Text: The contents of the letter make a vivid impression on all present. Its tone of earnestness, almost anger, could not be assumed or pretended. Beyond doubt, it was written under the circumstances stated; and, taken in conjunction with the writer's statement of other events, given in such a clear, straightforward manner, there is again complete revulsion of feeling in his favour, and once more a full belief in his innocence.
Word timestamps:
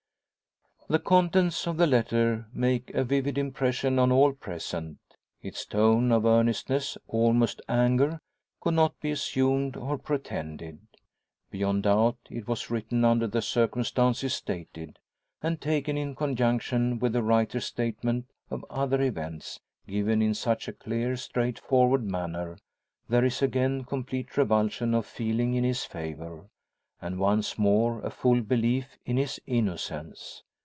The 0.89 0.99
contents 0.99 1.67
of 1.67 1.77
the 1.77 1.87
letter 1.87 2.47
make 2.53 2.89
a 2.93 3.05
vivid 3.05 3.37
impression 3.37 3.97
on 3.97 4.11
all 4.11 4.33
present. 4.33 4.97
Its 5.41 5.65
tone 5.65 6.11
of 6.11 6.25
earnestness, 6.25 6.97
almost 7.07 7.61
anger, 7.69 8.19
could 8.59 8.73
not 8.73 8.99
be 8.99 9.09
assumed 9.11 9.77
or 9.77 9.97
pretended. 9.97 10.79
Beyond 11.49 11.83
doubt, 11.83 12.17
it 12.29 12.45
was 12.45 12.69
written 12.69 13.05
under 13.05 13.25
the 13.25 13.41
circumstances 13.41 14.33
stated; 14.33 14.99
and, 15.41 15.61
taken 15.61 15.97
in 15.97 16.13
conjunction 16.13 16.99
with 16.99 17.13
the 17.13 17.23
writer's 17.23 17.63
statement 17.67 18.25
of 18.49 18.65
other 18.69 19.01
events, 19.01 19.61
given 19.87 20.21
in 20.21 20.33
such 20.33 20.67
a 20.67 20.73
clear, 20.73 21.15
straightforward 21.15 22.03
manner, 22.03 22.57
there 23.07 23.23
is 23.23 23.41
again 23.41 23.85
complete 23.85 24.35
revulsion 24.35 24.93
of 24.93 25.05
feeling 25.05 25.53
in 25.53 25.63
his 25.63 25.85
favour, 25.85 26.49
and 27.01 27.17
once 27.17 27.57
more 27.57 28.01
a 28.01 28.09
full 28.09 28.41
belief 28.41 28.97
in 29.05 29.15
his 29.15 29.39
innocence. 29.47 30.43